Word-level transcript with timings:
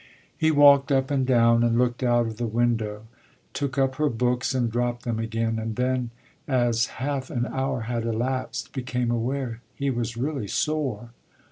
He 0.35 0.49
walked 0.49 0.91
up 0.91 1.11
and 1.11 1.27
down 1.27 1.63
and 1.63 1.77
looked 1.77 2.01
out 2.01 2.25
of 2.25 2.37
the 2.37 2.47
window, 2.47 3.05
took 3.53 3.77
up 3.77 3.97
her 3.97 4.09
books 4.09 4.55
and 4.55 4.71
dropped 4.71 5.03
them 5.03 5.19
again, 5.19 5.59
and 5.59 5.75
then, 5.75 6.09
as 6.47 6.87
half 6.97 7.29
an 7.29 7.45
hour 7.45 7.81
had 7.81 8.03
elapsed, 8.03 8.73
became 8.73 9.11
aware 9.11 9.61
he 9.75 9.91
was 9.91 10.17
really 10.17 10.47
sore. 10.47 11.11